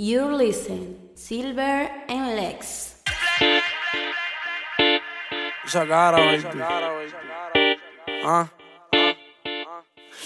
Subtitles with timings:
[0.00, 3.02] You listen, Silver and Lex.
[5.64, 6.46] Esa cara, baby.
[8.24, 8.48] Ah.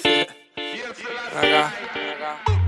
[1.33, 2.62] Acá.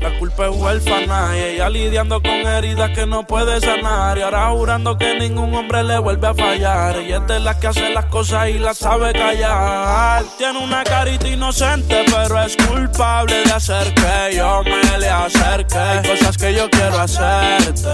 [0.00, 4.16] La culpa es huérfana y ella lidiando con heridas que no puede sanar.
[4.16, 7.02] Y ahora jurando que ningún hombre le vuelve a fallar.
[7.02, 10.24] Y es de la que hace las cosas y las sabe callar.
[10.38, 16.08] Tiene una carita inocente, pero es culpable de hacer que yo me le acerque.
[16.08, 17.88] Cosas que yo quiero hacerte.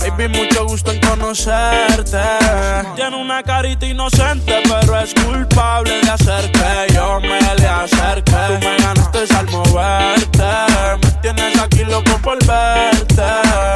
[0.00, 2.18] Baby, mucho gusto en conocerte.
[2.96, 8.32] Tiene una carita inocente, pero es culpable de hacer que yo me le acerque.
[8.32, 11.03] Tú me ganaste al moverte.
[11.24, 13.22] Tienes aquí loco por verte.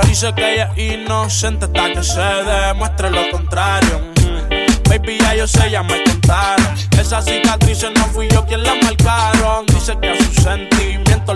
[0.06, 4.00] Dice que ella es inocente hasta que se demuestre lo contrario.
[4.20, 4.90] Mm.
[4.90, 6.74] Baby, ya yo sé, ya me contaron.
[7.00, 9.64] Esas cicatrices no fui yo quien las marcaron.
[9.64, 11.27] Dice que a sus sentimientos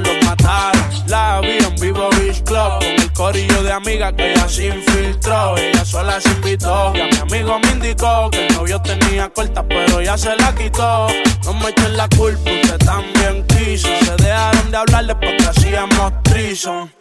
[3.72, 5.56] de amigas que ella se infiltró.
[5.56, 6.92] Ella sola se invitó.
[6.94, 10.54] Y a mi amigo me indicó que el novio tenía corta, pero ya se la
[10.54, 11.06] quitó.
[11.44, 13.88] No me echen la culpa, usted también quiso.
[14.04, 16.92] Se dejaron de hablar después que hacíamos trison.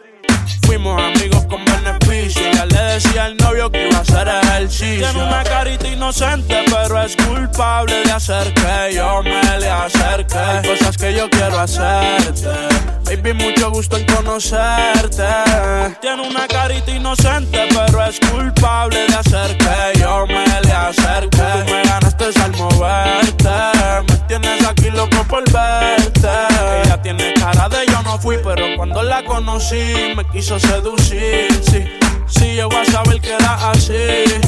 [0.62, 2.42] Fuimos amigos con beneficio.
[2.52, 5.10] Ya le decía al novio que iba a hacer ejercicio.
[5.10, 10.38] Tiene una carita inocente, pero es culpable de hacer que yo me le acerque.
[10.38, 12.91] Hay cosas que yo quiero hacerte.
[13.12, 15.22] Baby, mucho gusto en conocerte.
[16.00, 21.36] Tiene una carita inocente, pero es culpable de hacer que yo me le acerque.
[21.36, 23.50] Tú me ganaste al moverte.
[24.08, 26.28] Me tienes aquí loco por verte.
[26.84, 31.52] Ella tiene cara de yo no fui, pero cuando la conocí me quiso seducir.
[31.70, 31.84] Sí,
[32.28, 34.40] sí, llegó a saber que era así.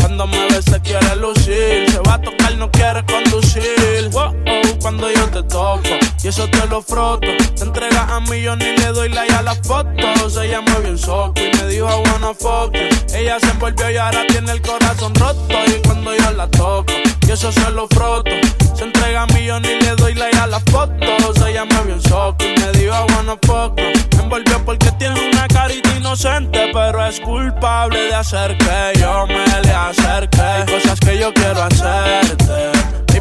[0.00, 4.08] Cuando me ve se quiere lucir, se va a tocar, no quiere conducir.
[4.12, 7.26] Wow, oh, cuando yo te toco y eso te lo froto.
[7.56, 10.36] Te entrega a mí, yo ni le doy like a las fotos.
[10.36, 12.74] Ella me vio un soco y me dijo I wanna fuck.
[13.14, 15.46] Ella se envolvió y ahora tiene el corazón roto.
[15.66, 16.92] Y cuando yo la toco
[17.26, 18.30] y eso se lo froto.
[18.74, 21.46] Se entrega a mí, yo ni le doy like a las fotos.
[21.46, 23.76] Ella me vio un soco y me dijo I wanna fuck.
[23.76, 29.62] Me envolvió porque tiene una carita inocente, pero es culpable de hacer que yo me
[29.62, 30.40] le acerque.
[30.40, 32.77] Hay cosas que yo quiero hacerte.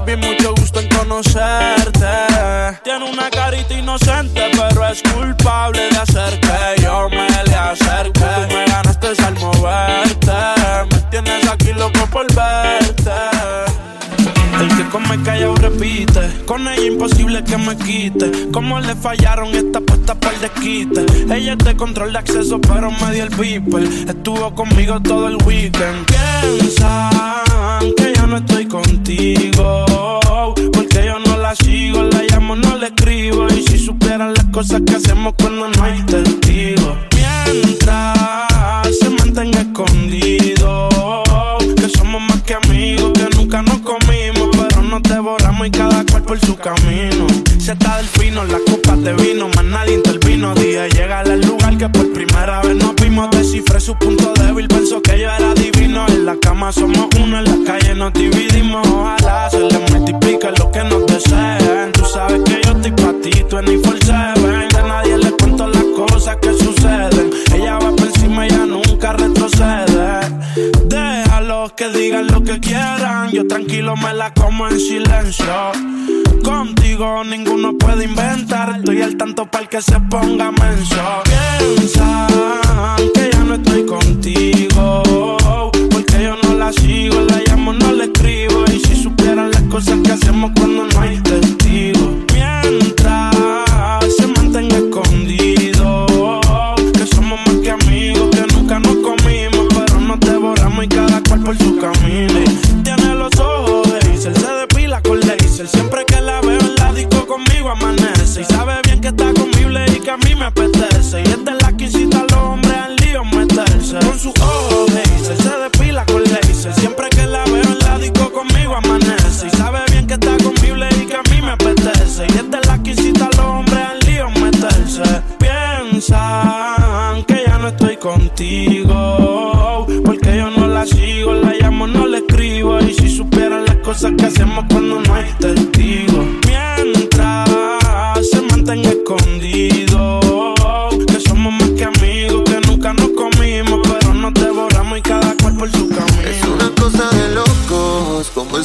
[0.08, 2.08] Baby, mucho gusto en conocerte.
[2.84, 8.22] Tiene una carita inocente, pero es culpable de hacer que yo me le acerque.
[8.22, 10.32] Tú me ganaste al moverte.
[10.92, 13.12] Me tienes aquí loco por verte.
[14.62, 16.46] El que come callado repite.
[16.46, 18.50] Con ella imposible que me quite.
[18.52, 21.06] Como le fallaron esta puesta para el desquite.
[21.34, 23.84] Ella de control de acceso, pero me dio el beeper.
[23.84, 26.06] Estuvo conmigo todo el weekend.
[26.06, 29.47] Piensan que ya no estoy contigo.
[34.68, 35.07] Cosas que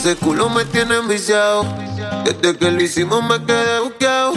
[0.04, 1.64] Ese culo me tiene enviciado.
[2.24, 4.32] Desde que lo hicimos me quedé buqueado.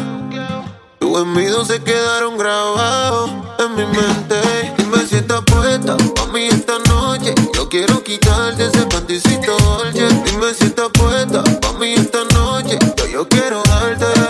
[1.00, 4.36] Tus envidios se quedaron grabados en mi mente.
[4.78, 7.34] Dime si estás puesta pa' mí esta noche.
[7.56, 10.08] Yo quiero quitarte ese pantisito dolce.
[10.26, 12.78] Dime si estás puesta pa' mí esta noche.
[12.98, 14.25] Yo, yo quiero darte.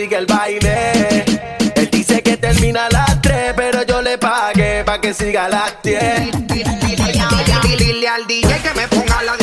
[0.00, 1.24] sigue el baile.
[1.74, 5.48] Él dice que termina a las 3, pero yo le pagué pa' que siga a
[5.50, 6.30] las 10.
[7.78, 9.39] Dile al DJ que me ponga la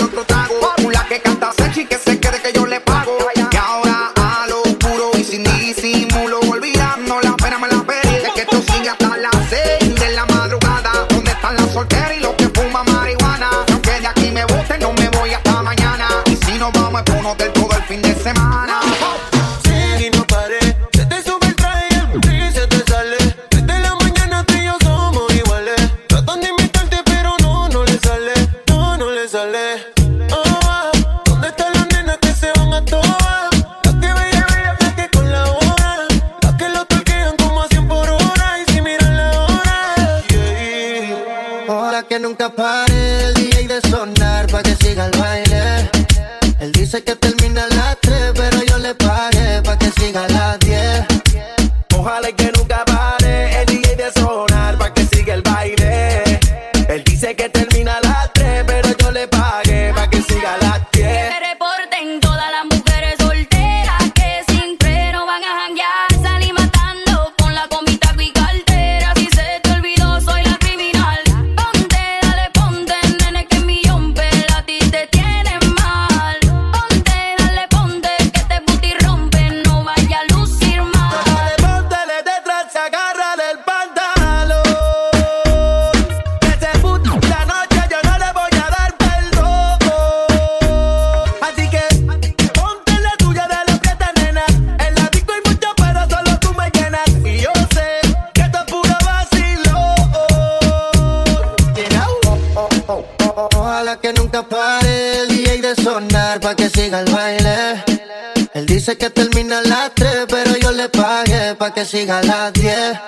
[110.25, 112.99] pero yo le pagué pa' que siga a las 10.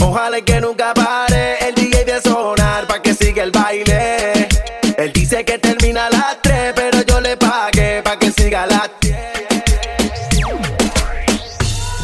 [0.00, 4.48] Ojalá que nunca pare el DJ de sonar pa' que siga el baile.
[4.96, 8.66] Él dice que termina a las 3, pero yo le pagué pa' que siga a
[8.66, 9.16] las 10.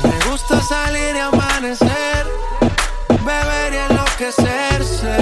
[0.02, 2.26] Me gusta salir y amanecer,
[3.25, 5.16] beber y enloquecerse.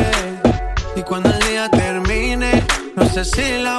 [0.97, 2.65] Y cuando el día termine,
[2.97, 3.79] no sé si la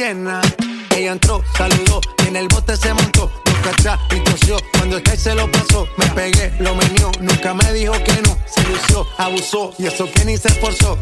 [0.00, 3.30] Ella entró, saludó, y en el bote se montó.
[3.44, 4.56] Boca atrás y tosió.
[4.72, 7.12] Cuando el se lo pasó, me pegué, lo menió.
[7.20, 8.38] Nunca me dijo que no.
[8.46, 10.96] Se lució, abusó, y eso que ni se esforzó.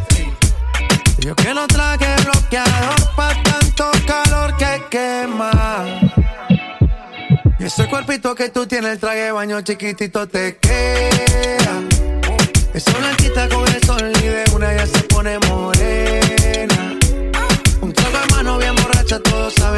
[1.19, 5.85] Yo que no traje bloqueador pa' tanto calor que quema.
[7.61, 11.83] Y ese cuerpito que tú tienes, el traje baño chiquitito te queda.
[12.75, 15.68] Esa blanquita con el sol y de una ya se pone morena.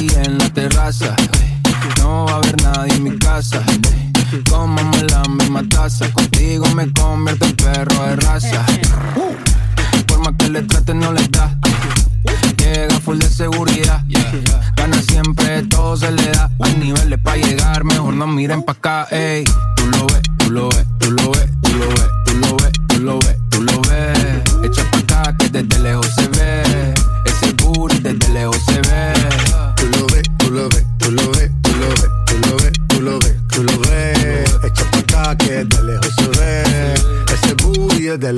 [0.00, 1.14] En la terraza.
[1.98, 3.62] No va a haber nadie en mi casa.
[4.48, 6.10] Cómame la misma taza.
[6.10, 8.64] Contigo me convierto en perro de raza.
[10.06, 11.54] Por más que le trate, no le da.
[12.56, 14.02] Llega full de seguridad.
[14.74, 16.50] Gana siempre, todo se le da.
[16.60, 19.44] Hay niveles para llegar, mejor no miren pa' acá, ey.
[19.76, 22.72] Tú lo ves, tú lo ves, tú lo ves, tú lo ves, tú lo ves,
[22.88, 24.42] tú lo ves, tú lo ves.
[24.64, 26.08] Echa pa' acá que desde lejos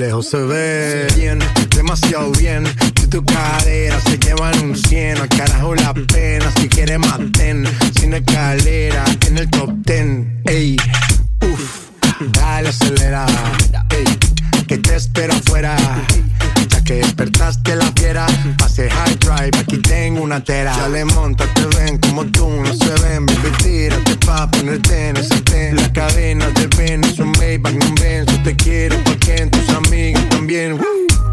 [0.03, 1.07] lejos se ve.
[1.15, 1.39] Bien,
[1.75, 2.65] demasiado bien.
[3.01, 5.17] Y tu cadera se llevan un 100.
[5.17, 6.51] Al carajo la pena.
[6.59, 7.65] Si quieres maten.
[7.97, 10.27] Sin escalera en el top 10.
[10.45, 10.77] Ey,
[11.41, 11.89] uff.
[12.33, 13.25] Dale acelera.
[13.91, 14.05] Ey,
[14.67, 15.75] que te espero afuera.
[16.83, 18.25] Ya que despertaste la fiera,
[18.57, 20.75] pase high drive, aquí tengo una tera.
[20.75, 25.39] Dale, monta, te ven como tú, no se ven, baby, tírate pa' ponerte en ese
[25.41, 25.77] ten.
[25.77, 30.27] La cadena de Venus, un Maybach, un Benz, yo te quiero porque en tus amigas
[30.29, 30.77] también.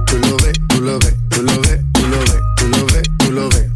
[0.06, 3.02] Tú lo ves, tú lo ves, tú lo ves, tú lo ves, tú lo ves,
[3.18, 3.69] tú lo ves.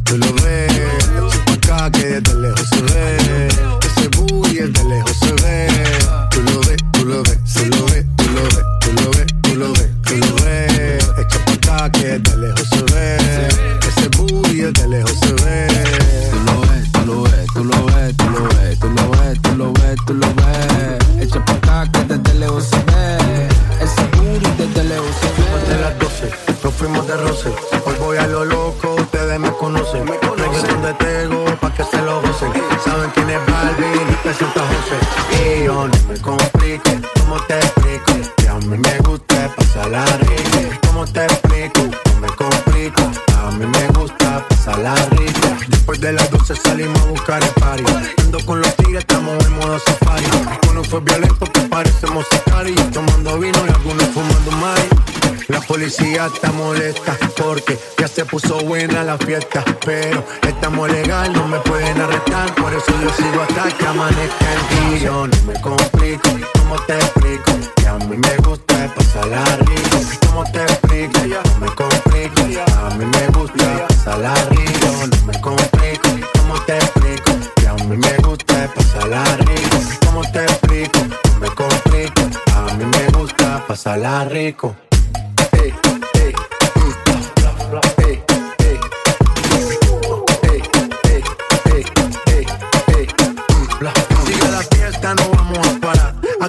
[58.14, 59.64] Se puso buena la fiesta.
[59.84, 62.54] Pero estamos legal, no me pueden arrestar.
[62.54, 65.10] Por eso yo sigo hasta que amanezca el día.
[65.10, 66.28] No me complico,
[66.58, 67.52] ¿cómo te explico?
[67.76, 69.98] Que a mí me gusta pasarla rico.
[70.26, 71.18] ¿Cómo te explico?
[71.24, 72.42] No me complico,
[72.86, 74.86] a mí me gusta pasarla rico.
[75.10, 77.32] No me complico, ¿cómo te explico?
[77.56, 79.78] Que a mí me gusta pasarla rico.
[80.06, 81.00] ¿Cómo te explico?
[81.32, 82.22] No me complico,
[82.54, 84.76] a mí me gusta pasarla rico.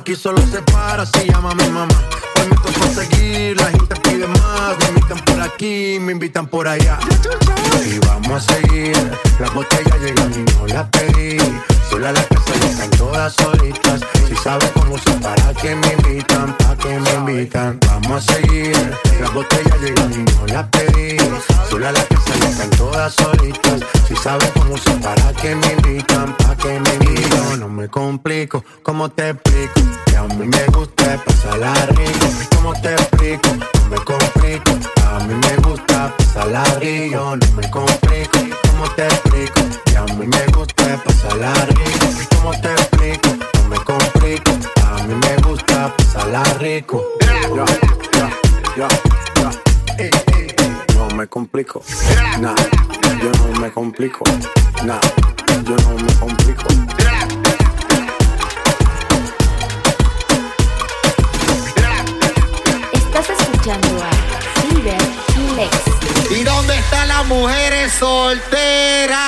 [0.05, 1.99] Aquí solo se para si llama mi mamá.
[2.35, 4.77] Hoy me toca seguir, la gente pide más.
[4.77, 6.99] Me invitan por aquí, me invitan por allá.
[7.83, 8.95] Y vamos a seguir.
[9.39, 11.37] Las botellas llegan y no las pedí.
[11.89, 14.01] Sola la casa y están todas solitas.
[14.27, 17.79] Si sabes cómo son, para que me invitan, para que me invitan.
[17.87, 19.04] Vamos a seguir.
[19.21, 21.17] Las botellas llegan y no las pedí.
[21.69, 23.81] Sola la casa y están todas solitas.
[24.07, 27.59] Si sabes cómo son, para que me invitan, para que me invitan.
[27.59, 29.81] No me complico, ¿cómo te explico?
[30.05, 32.27] Que a mí me gusta pasarla rico.
[32.55, 33.49] ¿Cómo te explico?
[33.55, 34.71] No me complico.
[35.11, 37.35] A mí me gusta pasarla rico.
[37.35, 38.39] No me complico.
[38.71, 39.61] ¿Cómo te explico?
[39.85, 42.07] Que a mí me gusta pasarla rico.
[42.35, 43.29] ¿Cómo te explico?
[43.53, 44.51] No me complico.
[44.85, 47.03] A mí me gusta pasarla rico.
[47.21, 48.29] Ya, ya,
[48.75, 48.87] yo,
[49.41, 49.49] yo.
[49.97, 50.55] Eh, eh,
[50.95, 51.81] no me complico,
[52.39, 52.55] nah,
[53.21, 54.25] yo no me complico,
[54.83, 54.99] nah,
[55.63, 56.65] yo no me complico.
[62.91, 64.11] Estás escuchando a
[64.61, 65.01] Silver
[65.55, 66.31] Lex.
[66.31, 69.19] ¿Y dónde están las mujeres solteras?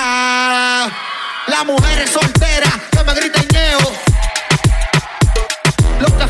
[1.47, 3.79] Las mujeres solteras que me gritan yeo.
[6.01, 6.27] Los que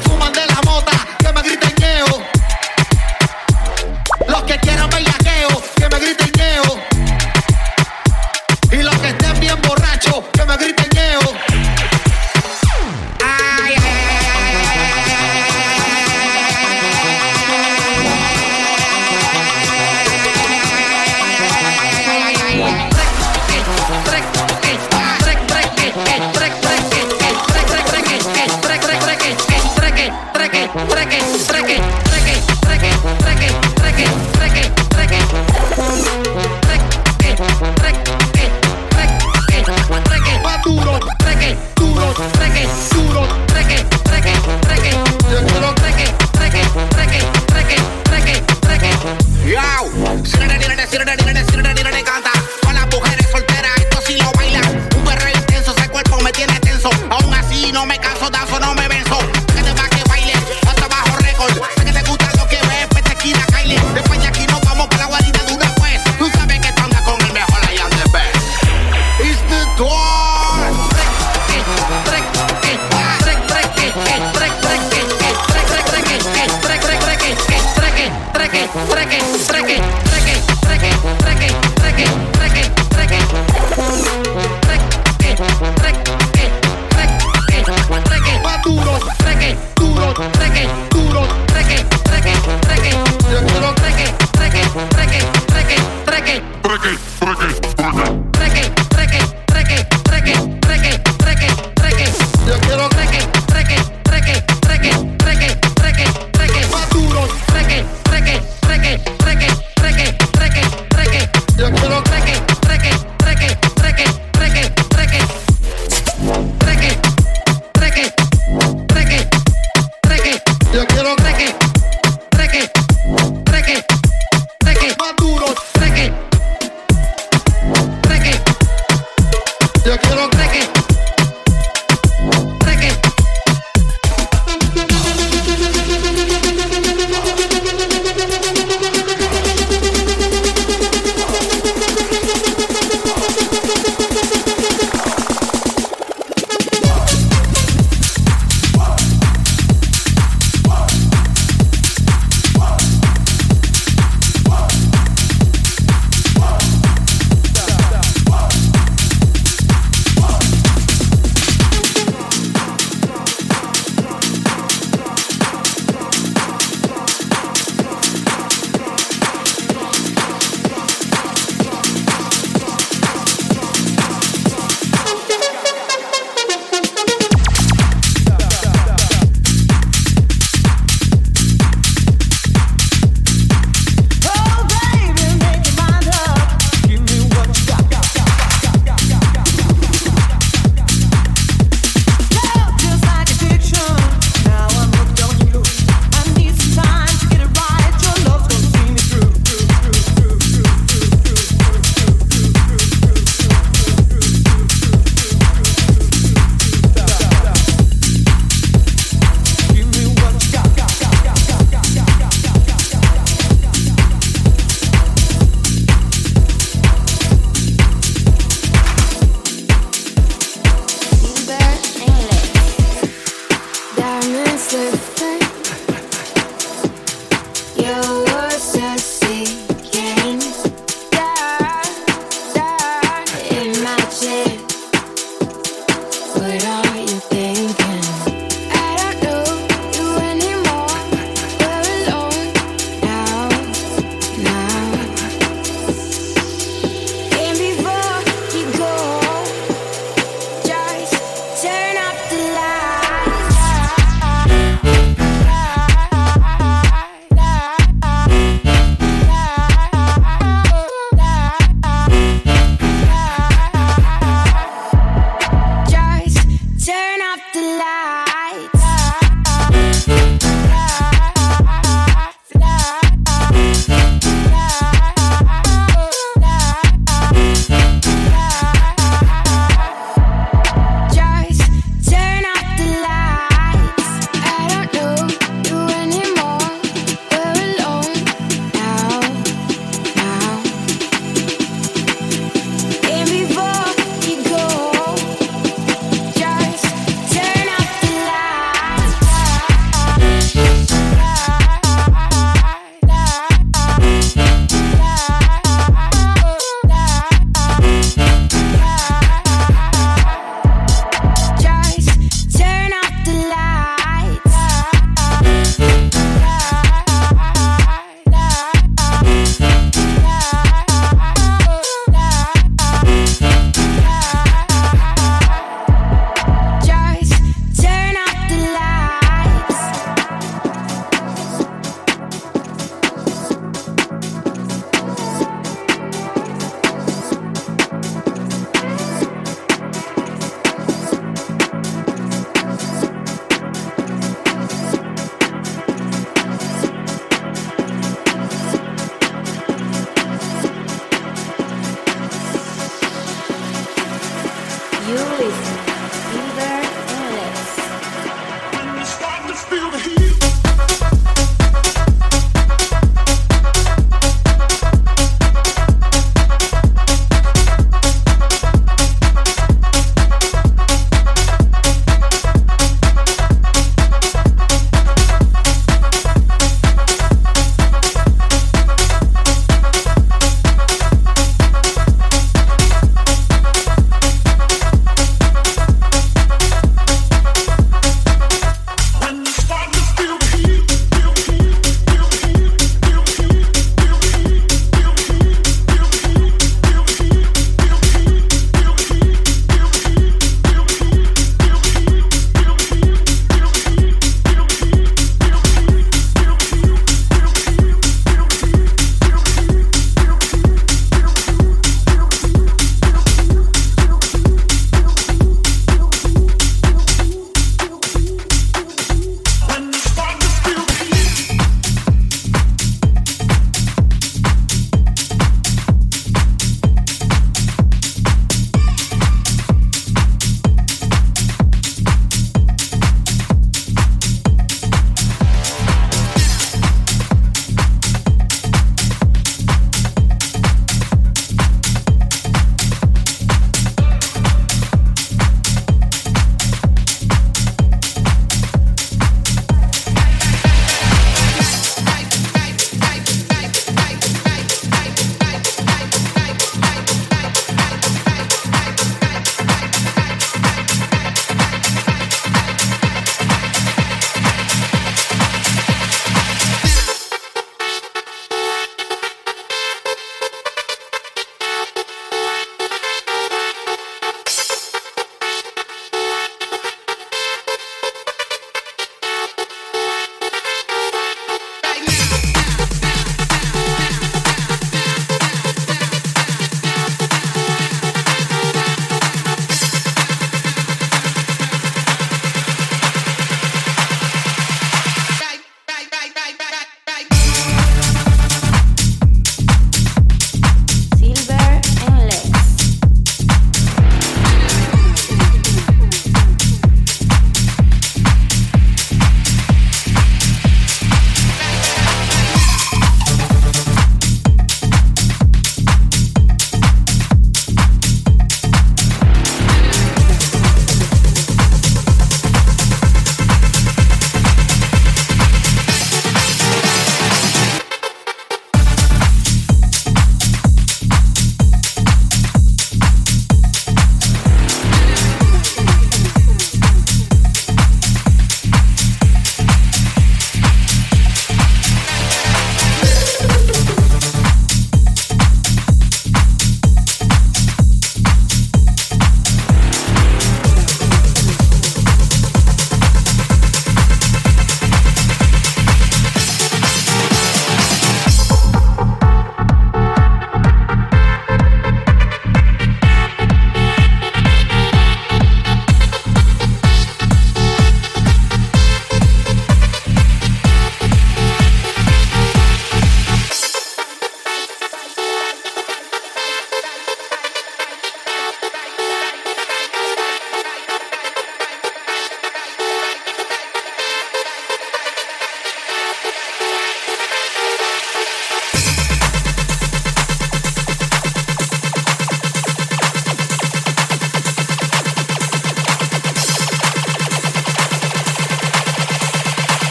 [57.77, 59.37] no me canso, danzo, no me venzo.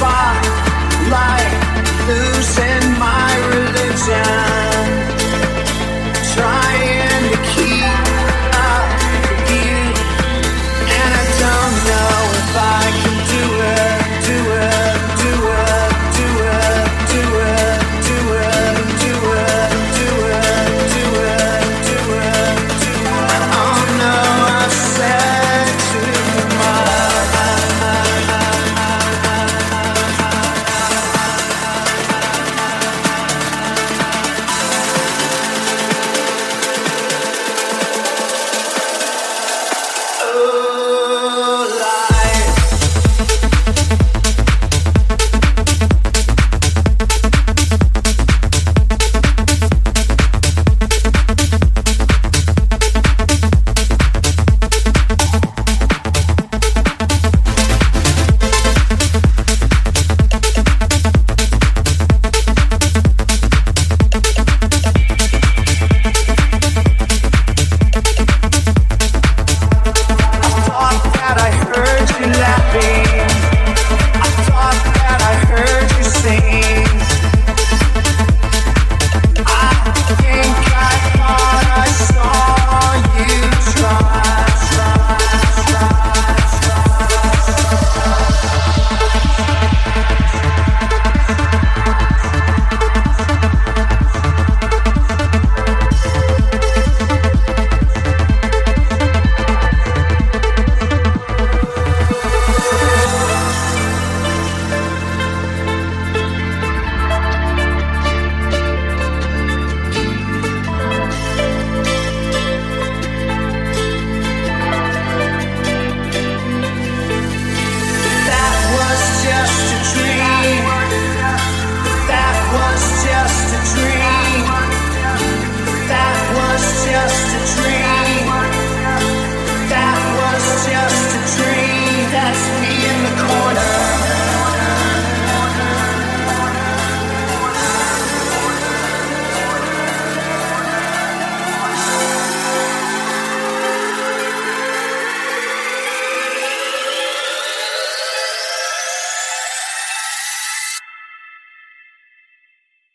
[0.00, 0.32] far
[1.10, 1.52] like
[2.08, 2.69] losing.